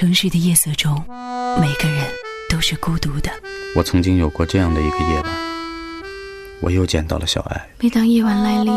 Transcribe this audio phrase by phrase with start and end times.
[0.00, 0.94] 城市的夜色中，
[1.60, 2.10] 每个人
[2.48, 3.30] 都是孤独的。
[3.76, 6.02] 我曾经有过这样的一个夜晚，
[6.62, 7.68] 我又见到了小爱。
[7.80, 8.72] 每当夜晚来临，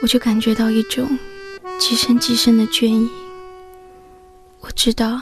[0.00, 1.18] 我就感觉到一种
[1.78, 3.10] 极深极深的倦意。
[4.60, 5.20] 我知道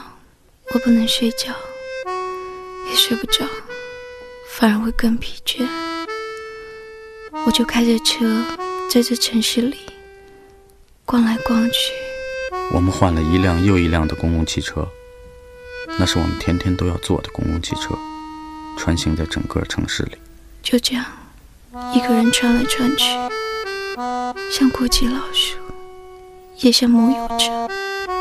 [0.73, 1.53] 我不能睡觉，
[2.89, 3.45] 也睡不着，
[4.47, 5.67] 反而会更疲倦。
[7.45, 8.41] 我就开着车
[8.89, 9.75] 在这城市里
[11.03, 12.00] 逛来逛去。
[12.73, 14.87] 我们换了一辆又一辆的公共汽车，
[15.99, 17.97] 那是我们天天都要坐的公共汽车，
[18.77, 20.17] 穿行在整个城市里。
[20.63, 21.05] 就这样，
[21.93, 23.05] 一个人穿来穿去，
[24.49, 25.57] 像过街老鼠，
[26.59, 27.69] 也像梦游者。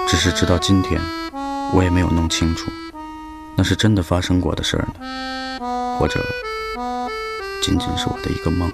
[0.09, 1.01] 只是直到今天，
[1.73, 2.71] 我也没有弄清楚，
[3.57, 6.21] 那是真的发生过的事儿呢，或者
[7.63, 8.69] 仅仅是我的一个梦。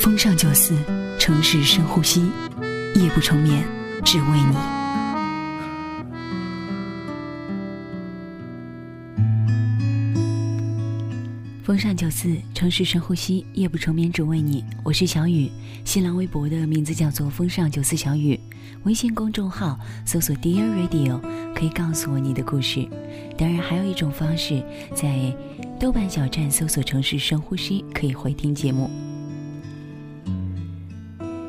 [0.00, 0.74] 风尚九四，
[1.18, 2.30] 城市深呼吸，
[2.94, 3.62] 夜不成眠，
[4.02, 4.77] 只为你。
[11.68, 14.64] 风尚九四，城市深呼吸，夜不成眠，只为你。
[14.82, 15.50] 我是小雨，
[15.84, 18.40] 新浪微博的名字叫做风尚九四小雨，
[18.84, 21.20] 微信公众号搜索 Dear Radio，
[21.54, 22.88] 可以告诉我你的故事。
[23.36, 25.30] 当然，还有一种方式，在
[25.78, 28.90] 豆瓣小站搜索“城市深呼吸”，可以回听节目。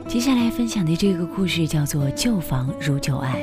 [0.05, 3.41] 接下来分享的这个故事叫做《旧房如旧爱》。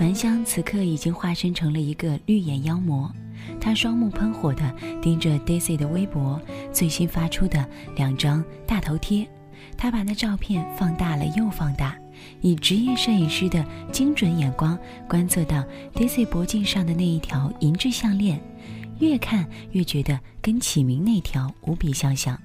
[0.00, 3.12] 樊香此刻已经化身成了一个绿眼妖魔，
[3.60, 6.40] 她双目喷火地盯着 Daisy 的微博
[6.72, 9.28] 最新发出的两张大头贴，
[9.76, 11.98] 她把那照片放大了又放大，
[12.40, 18.40] 以职业摄影师的精准眼光观测到 Daisy 脖颈上的那一条银质项链，
[19.00, 22.40] 越看越觉得跟启明那条无比相像。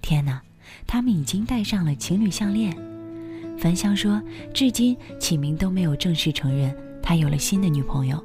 [0.00, 0.40] 天哪，
[0.86, 2.74] 他们已经戴上了情侣项链。
[3.58, 4.22] 樊香说，
[4.54, 6.74] 至今启明都没有正式承认
[7.04, 8.24] 他有了新的女朋友。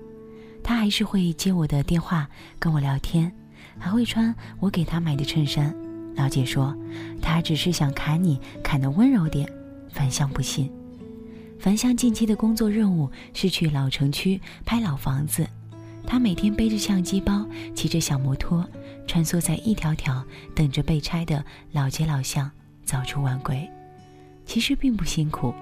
[0.64, 3.32] 他还是会接我的电话跟我聊天，
[3.78, 5.76] 还会穿我给他买的衬衫。
[6.16, 6.76] 老姐说，
[7.22, 9.52] 他只是想砍你，砍得温柔点。
[9.90, 10.72] 樊香不信。
[11.60, 15.48] 樊香近期的工作任务是去老城区拍老房子。
[16.06, 17.46] 他每天背着相机包，
[17.76, 18.68] 骑着小摩托，
[19.08, 20.24] 穿梭在一条条
[20.56, 22.50] 等着被拆的老街老巷，
[22.84, 23.68] 早出晚归。
[24.46, 25.54] 其实并不辛苦，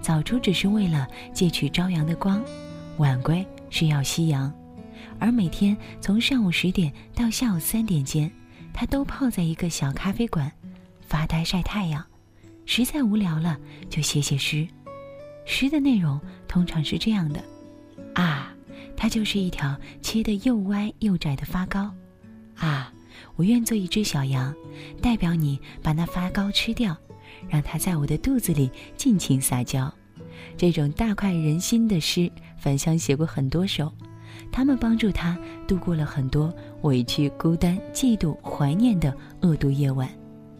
[0.00, 2.42] 早出只是为了借取朝阳的光，
[3.00, 4.52] 晚归是要夕阳。
[5.18, 8.30] 而每天从上午十点到下午三点间，
[8.74, 10.52] 他都泡在一个小咖啡馆，
[11.00, 12.04] 发呆晒太阳。
[12.66, 14.68] 实在无聊了，就写写诗。
[15.46, 17.42] 诗的内容通常是这样的：
[18.14, 18.54] 啊。
[18.96, 21.90] 它就是一条切得又歪又窄的发糕，
[22.56, 22.92] 啊！
[23.34, 24.54] 我愿做一只小羊，
[25.00, 26.94] 代表你把那发糕吃掉，
[27.48, 29.90] 让它在我的肚子里尽情撒娇。
[30.58, 33.90] 这种大快人心的诗，樊香写过很多首，
[34.52, 40.08] 他们帮助他度过了很多委屈、孤单、嫉妒、怀念的恶毒夜晚。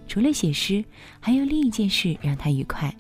[0.08, 0.82] 除了写诗，
[1.20, 2.92] 还有另一件事让他愉快，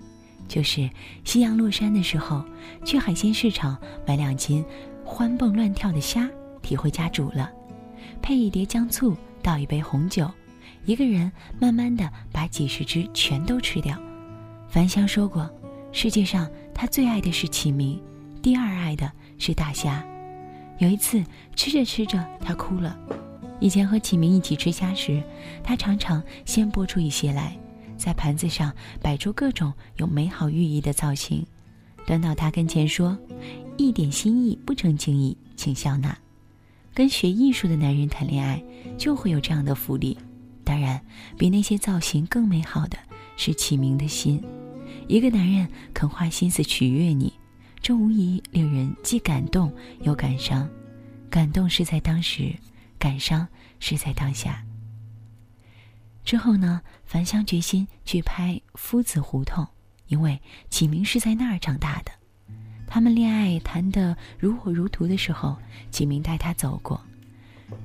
[0.46, 0.88] 就是
[1.24, 2.44] 夕阳落山的时候，
[2.84, 4.64] 去海鲜市场买两斤。
[5.02, 6.30] 欢蹦乱跳的虾
[6.62, 7.50] 提回家煮了，
[8.22, 10.30] 配一碟姜醋，倒一杯红酒，
[10.84, 13.98] 一个人慢慢的把几十只全都吃掉。
[14.68, 15.50] 樊香说过，
[15.90, 18.00] 世界上他最爱的是启明，
[18.42, 20.04] 第二爱的是大虾。
[20.78, 21.22] 有一次
[21.54, 22.98] 吃着吃着，他哭了。
[23.60, 25.22] 以前和启明一起吃虾时，
[25.62, 27.54] 他常常先剥出一些来，
[27.98, 31.46] 在盘子上摆出各种有美好寓意的造型，
[32.06, 33.16] 端到他跟前说。
[33.76, 36.16] 一点心意不成敬意，请笑纳。
[36.92, 38.62] 跟学艺术的男人谈恋爱，
[38.98, 40.16] 就会有这样的福利。
[40.64, 41.00] 当然，
[41.38, 42.98] 比那些造型更美好的
[43.36, 44.42] 是启明的心。
[45.08, 47.32] 一个男人肯花心思取悦你，
[47.82, 50.68] 这无疑令人既感动又感伤。
[51.30, 52.54] 感动是在当时，
[52.98, 53.46] 感伤
[53.78, 54.64] 是在当下。
[56.24, 56.82] 之后呢？
[57.06, 59.66] 樊香决心去拍夫子胡同，
[60.06, 62.12] 因为启明是在那儿长大的。
[62.86, 65.56] 他们恋爱谈得如火如荼的时候，
[65.90, 67.00] 启明带他走过。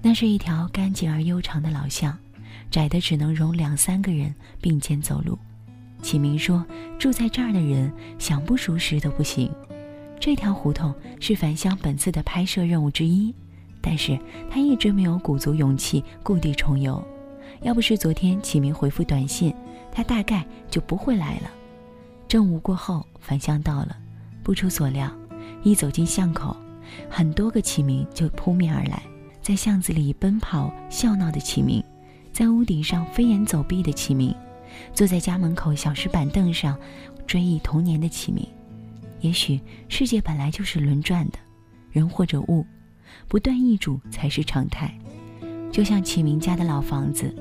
[0.01, 2.15] 那是一条干净而悠长的老巷，
[2.69, 5.39] 窄的只能容两三个人并肩走路。
[6.03, 6.63] 启明说
[6.99, 9.51] ：“住在这儿的人想不熟识都不行。”
[10.25, 13.31] 这条胡同是樊香本次的拍摄任务之一，
[13.79, 14.19] 但是
[14.49, 16.99] 他一直没有鼓足勇气故地重游。
[17.61, 19.53] 要不是昨天启明回复短信，
[19.91, 21.51] 他大概就不会来了。
[22.27, 23.95] 正午过后，樊香到了。
[24.41, 25.11] 不出所料，
[25.61, 26.57] 一走进巷口，
[27.07, 29.03] 很多个启明就扑面而来。
[29.43, 31.83] 在巷子里奔跑笑闹的启明，
[32.33, 34.33] 在屋顶上飞檐走壁的启明，
[34.91, 36.75] 坐在家门口小石板凳上
[37.27, 38.43] 追忆童年的启明。
[39.21, 39.59] 也许
[39.89, 41.39] 世界本来就是轮转的，
[41.91, 42.65] 人或者物，
[43.27, 44.93] 不断易主才是常态。
[45.71, 47.33] 就像启明家的老房子，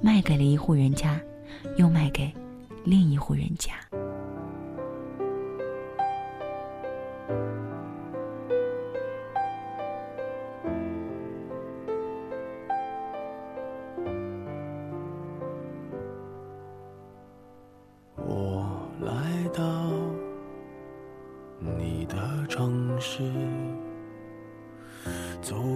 [0.00, 1.20] 卖给了一户人家，
[1.76, 2.32] 又卖给
[2.84, 3.72] 另一户人家。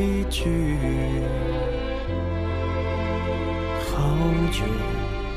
[0.00, 0.48] 一句
[3.84, 4.16] 好
[4.50, 4.64] 久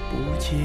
[0.10, 0.58] 不见。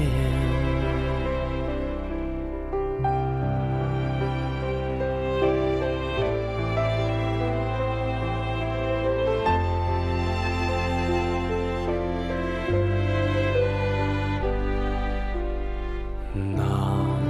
[16.55, 16.63] 拿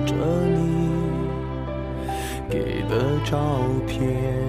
[0.05, 0.13] 着
[0.53, 0.91] 你
[2.47, 3.39] 给的照
[3.87, 4.48] 片。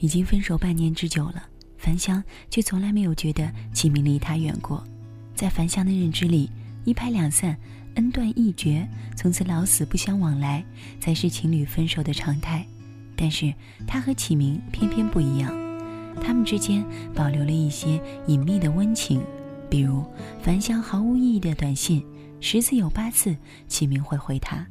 [0.00, 1.44] 已经分手半年之久了，
[1.78, 4.82] 樊香却从来没有觉得启明离他远过。
[5.34, 6.50] 在樊香的认知里，
[6.84, 7.56] 一拍两散。
[7.96, 10.64] 恩断义绝，从此老死不相往来，
[11.00, 12.64] 才是情侣分手的常态。
[13.16, 13.52] 但是
[13.84, 15.52] 他和启明偏偏不一样，
[16.22, 16.84] 他们之间
[17.16, 19.20] 保留了一些隐秘的温情，
[19.68, 20.04] 比如
[20.40, 22.02] 樊香毫无意义的短信，
[22.40, 24.64] 十次有八次启明会回他。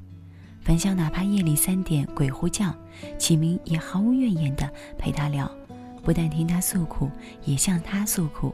[0.61, 2.73] 樊香哪怕夜里三点鬼呼叫，
[3.17, 5.49] 启明也毫无怨言的陪他聊，
[6.03, 7.09] 不但听他诉苦，
[7.45, 8.53] 也向他诉苦，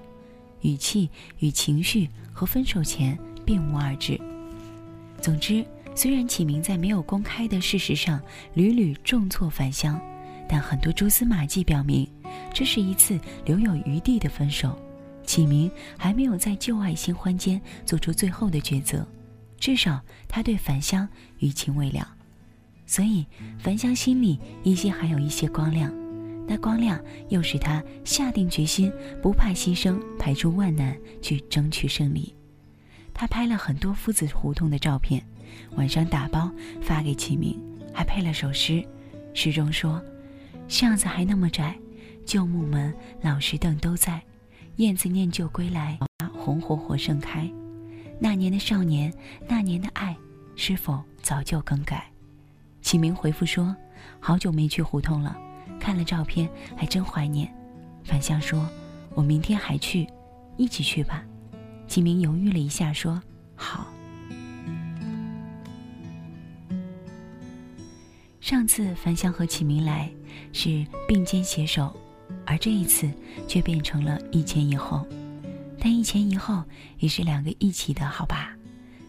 [0.62, 1.10] 语气
[1.40, 4.20] 与情绪和分手前并无二致。
[5.20, 8.22] 总之，虽然启明在没有公开的事实上
[8.54, 10.00] 屡屡重挫樊香，
[10.48, 12.08] 但很多蛛丝马迹表明，
[12.54, 14.78] 这是一次留有余地的分手。
[15.26, 19.06] 启明还没有在旧爱新欢间做出最后的抉择，
[19.58, 21.10] 至少他对樊香
[21.46, 22.08] 余情未了。
[22.88, 23.26] 所以，
[23.60, 25.92] 樊香心里依稀还有一些光亮，
[26.48, 27.00] 那光亮
[27.30, 32.34] 又使他下定决心，不怕牺牲，排除万难去争取胜利。
[33.14, 35.26] 他拍了很多夫子胡同的照片，
[35.76, 37.60] 晚上打包发给启明，
[37.94, 38.86] 还配了首诗，
[39.34, 40.02] 诗中说
[40.68, 41.76] ：“巷子还那么窄，
[42.26, 44.22] 旧木门、老石凳都在，
[44.76, 45.98] 燕子念旧归来，
[46.34, 47.50] 红火火盛开。
[48.20, 49.12] 那年的少年，
[49.48, 50.16] 那年的爱，
[50.56, 52.10] 是否早就更改？”
[52.82, 53.76] 启明回复说
[54.20, 55.36] ：“好久没去胡同了，
[55.80, 57.52] 看了照片还真怀念。”
[58.06, 58.70] 樊香说
[59.16, 60.08] ：“我明天还去，
[60.58, 61.24] 一起去吧。”
[61.88, 63.22] 启明犹豫了一下说
[63.56, 63.88] ：“好。”
[68.42, 70.08] 上次樊香和启明来
[70.54, 71.92] 是并肩携手，
[72.46, 73.12] 而这一次
[73.48, 75.04] 却变成了一前一后，
[75.80, 76.64] 但一前一后
[77.00, 78.55] 也是两个一起的，好吧？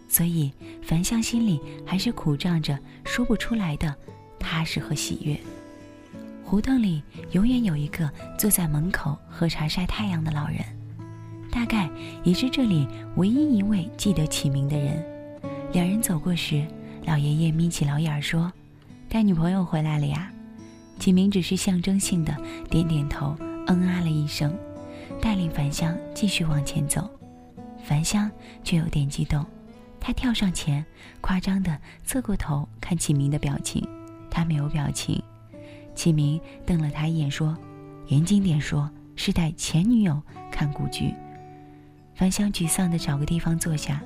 [0.08, 3.94] 所以，樊香心里还是苦胀着说不出来的
[4.38, 5.38] 踏实和喜悦。
[6.44, 8.08] 胡同里永远有一个
[8.38, 10.60] 坐在门口喝茶晒太阳的老人，
[11.50, 11.90] 大概
[12.22, 12.86] 也是这里
[13.16, 15.04] 唯一一位记得启明的人。
[15.72, 16.64] 两人走过时，
[17.04, 18.52] 老爷爷眯起老眼说
[19.10, 20.30] ：“带女朋友回来了呀？”
[21.00, 22.34] 启明只是象征性的
[22.70, 23.36] 点点头，
[23.66, 24.56] 嗯啊了一声，
[25.20, 27.10] 带领樊香继续往前走。
[27.84, 28.30] 樊香
[28.62, 29.44] 却有点激动。
[30.06, 30.86] 他跳上前，
[31.20, 33.84] 夸张地侧过头看启明的表情，
[34.30, 35.20] 他没有表情。
[35.96, 37.58] 启明瞪了他一眼，说
[38.06, 41.12] ：“严谨点说，是带前女友看古剧。”
[42.14, 44.00] 樊香沮丧地找个地方坐下，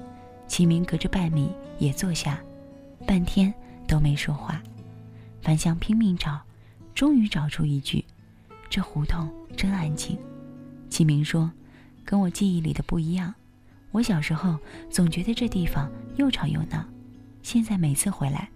[0.48, 2.40] 启明隔着半米也坐下，
[3.06, 3.52] 半天
[3.86, 4.58] 都没说话。
[5.42, 6.40] 樊香拼命找，
[6.94, 8.02] 终于找出一句
[8.70, 10.18] ：“这胡同真安静。”
[10.88, 11.52] 启明说
[12.06, 13.34] ：“跟我记忆里的不一样。”
[13.90, 16.84] 我小时候总觉得这地方又吵又闹，
[17.42, 18.48] 现在每次回来，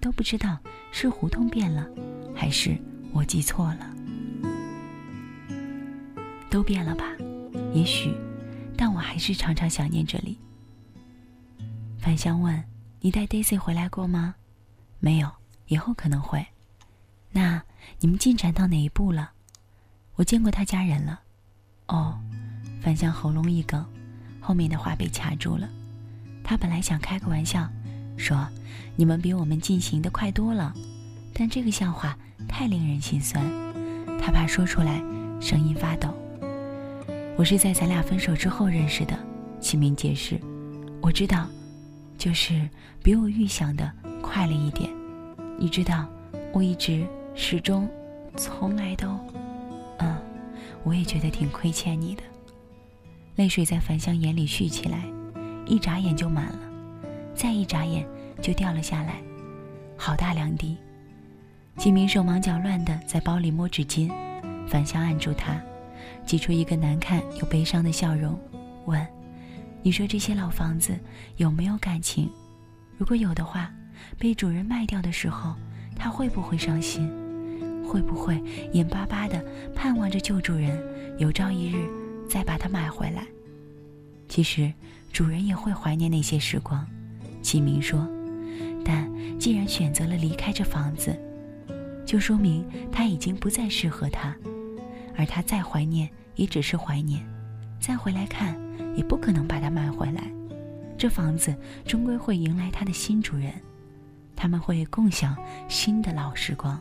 [0.00, 0.58] 都不知道
[0.90, 1.88] 是胡同变了，
[2.34, 2.76] 还是
[3.12, 3.88] 我记错了。
[6.50, 7.06] 都变了吧？
[7.72, 8.14] 也许，
[8.76, 10.38] 但我还是常常想念这里。
[11.98, 12.62] 樊香问
[13.00, 14.34] ：“你带 Daisy 回来过吗
[15.00, 15.30] ？”“没有，
[15.68, 16.44] 以后可能会。
[17.32, 17.62] ”“那
[18.00, 19.32] 你们进展到哪一步了
[20.16, 21.22] ？”“我见过他家人了。
[21.88, 22.20] ”“哦。”
[22.82, 23.86] 樊香喉咙一梗。
[24.42, 25.68] 后面的话被卡住了，
[26.42, 27.66] 他本来想开个玩笑，
[28.16, 28.46] 说
[28.96, 30.74] ：“你们比我们进行的快多了。”
[31.32, 32.18] 但这个笑话
[32.48, 33.42] 太令人心酸，
[34.20, 35.00] 他怕说出来，
[35.40, 36.12] 声音发抖。
[37.38, 39.18] 我是在咱俩分手之后认识的，
[39.60, 40.38] 启明解释。
[41.00, 41.46] 我知道，
[42.18, 42.68] 就是
[43.02, 44.90] 比我预想的快了一点。
[45.58, 46.06] 你知道，
[46.52, 47.88] 我一直始终，
[48.36, 49.08] 从来都，
[49.98, 50.16] 嗯，
[50.82, 52.22] 我也觉得挺亏欠你的。
[53.36, 55.04] 泪水在樊香眼里蓄起来，
[55.66, 56.58] 一眨眼就满了，
[57.34, 58.06] 再一眨眼
[58.42, 59.22] 就掉了下来，
[59.96, 60.76] 好大两滴。
[61.78, 64.12] 启明手忙脚乱地在包里摸纸巾，
[64.66, 65.58] 樊香按住他，
[66.26, 68.38] 挤出一个难看又悲伤的笑容，
[68.84, 69.04] 问
[69.82, 70.92] ：“你说这些老房子
[71.38, 72.30] 有没有感情？
[72.98, 73.72] 如果有的话，
[74.18, 75.54] 被主人卖掉的时候，
[75.96, 77.10] 他会不会伤心？
[77.88, 78.42] 会不会
[78.74, 79.42] 眼巴巴地
[79.74, 80.78] 盼望着旧主人
[81.18, 81.88] 有朝一日？”
[82.32, 83.26] 再把它买回来。
[84.26, 84.72] 其实，
[85.12, 86.82] 主人也会怀念那些时光。
[87.42, 88.08] 启明说
[88.82, 89.06] ：“但
[89.38, 91.14] 既然选择了离开这房子，
[92.06, 94.34] 就说明他已经不再适合他。
[95.14, 97.20] 而他再怀念，也只是怀念；
[97.78, 98.58] 再回来看，
[98.96, 100.32] 也不可能把它买回来。
[100.96, 103.52] 这房子终归会迎来他的新主人，
[104.34, 105.36] 他们会共享
[105.68, 106.80] 新的老时光。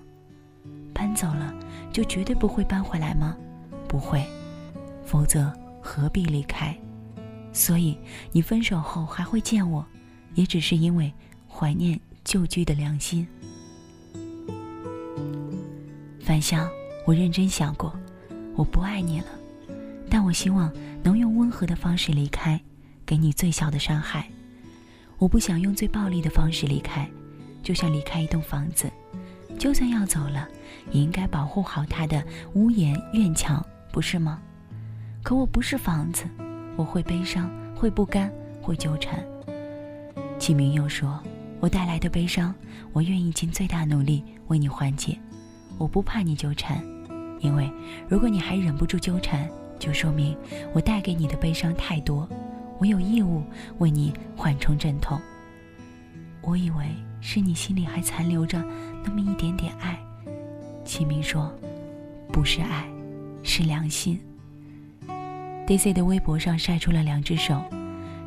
[0.94, 1.54] 搬走了，
[1.92, 3.36] 就绝对不会搬回来吗？
[3.90, 4.26] 不会。”
[5.12, 5.52] 否则
[5.82, 6.74] 何必离开？
[7.52, 7.98] 所以
[8.32, 9.86] 你分手后还会见我，
[10.36, 11.12] 也只是因为
[11.50, 13.28] 怀念旧居的良心。
[16.22, 16.66] 樊香，
[17.06, 17.94] 我认真想过，
[18.56, 19.26] 我不爱你了，
[20.10, 20.72] 但我希望
[21.04, 22.58] 能用温和的方式离开，
[23.06, 24.30] 给你最小的伤害。
[25.18, 27.06] 我不想用最暴力的方式离开，
[27.62, 28.90] 就像离开一栋房子，
[29.60, 30.48] 就算要走了，
[30.90, 34.42] 也应该保护好它的屋檐院墙，不是吗？
[35.24, 36.26] 可我不是房子，
[36.76, 39.24] 我会悲伤，会不甘，会纠缠。
[40.40, 41.20] 启明又说
[41.62, 42.54] ：“我带来的悲伤，
[42.92, 45.18] 我愿意尽最大努力为你缓解。
[45.78, 46.84] 我不怕你纠缠，
[47.40, 47.72] 因为
[48.10, 49.48] 如果你还忍不住纠缠，
[49.78, 50.36] 就说明
[50.74, 52.28] 我带给你的悲伤太多，
[52.80, 53.44] 我有义务
[53.78, 55.22] 为你缓冲阵痛。
[56.42, 56.86] 我以为
[57.20, 58.58] 是你心里还残留着
[59.04, 60.00] 那么一点点爱，
[60.84, 61.54] 启明说
[62.34, 62.90] ：“不是爱，
[63.44, 64.20] 是良心。”
[65.72, 67.64] Daisy 的微博上晒出了两只手，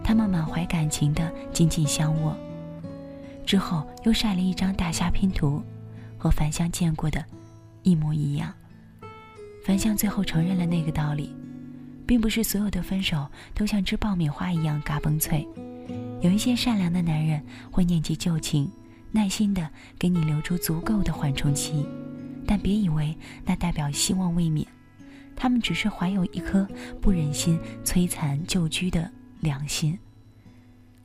[0.03, 2.35] 他们满怀感情的紧紧相握。
[3.45, 5.63] 之后又晒了一张大虾拼图，
[6.17, 7.23] 和樊香见过的，
[7.83, 8.51] 一模一样。
[9.63, 11.37] 樊香最后承认了那个道理，
[12.07, 15.47] 并不是所有的分手都像吃爆米花一样嘎嘣脆，
[16.23, 18.73] 有一些善良的男人会念及旧情，
[19.13, 21.87] 耐心的给你留出足够的缓冲期，
[22.47, 24.67] 但别以为那代表希望未泯。
[25.37, 26.67] 他们只是怀有一颗
[27.01, 29.11] 不忍心摧残旧居的
[29.41, 29.99] 良心。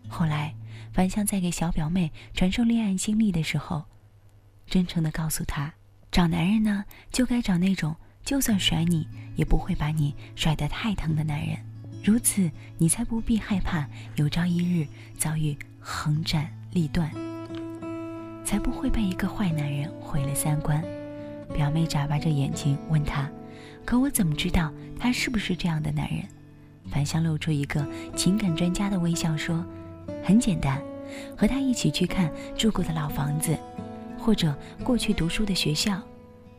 [0.07, 0.55] 后来，
[0.91, 3.85] 樊香在给小表妹传授恋爱经历的时候，
[4.65, 5.73] 真诚地告诉她：
[6.11, 11.57] 找男人呢，就该找那种就算甩你，也不会把你甩得太疼的男人。
[12.03, 17.11] 如此，你才不必害怕有朝一日遭遇横斩立断，
[18.43, 20.83] 才不会被一个坏男人毁了三观。
[21.53, 23.29] 表妹眨巴着眼睛问他。
[23.85, 26.23] 可我怎么知道他是不是这样的男人？
[26.91, 29.63] 樊香露出一个情感专家的微笑说
[30.25, 30.81] ：“很简单，
[31.37, 33.57] 和他一起去看住过的老房子，
[34.17, 36.01] 或者过去读书的学校。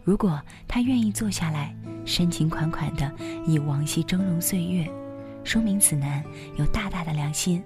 [0.05, 1.75] 如果他愿意坐下来，
[2.05, 3.11] 深情款款地
[3.47, 4.89] 以往昔峥嵘岁月，
[5.43, 6.25] 说明此男
[6.57, 7.63] 有大大的良心。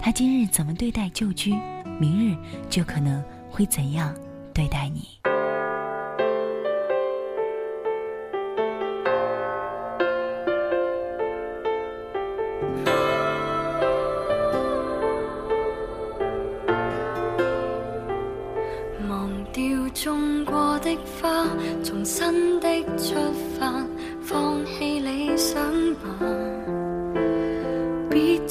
[0.00, 1.54] 他今日怎么对待旧居，
[1.98, 2.36] 明日
[2.70, 4.14] 就可能会怎样
[4.52, 5.08] 对待你。”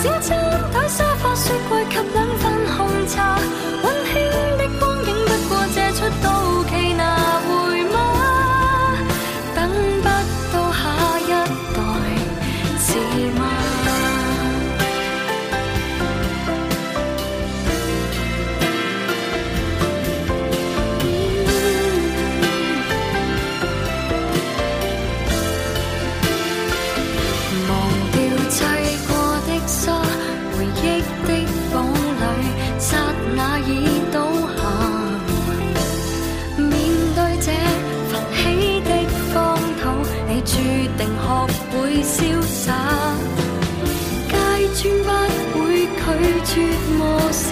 [0.00, 0.47] 心情。
[41.28, 42.72] 学会潇洒，
[44.30, 44.32] 街
[44.74, 44.82] 穿
[45.52, 46.00] 不会拒
[46.46, 46.52] 绝
[46.96, 46.98] 磨
[47.30, 47.46] 蚀。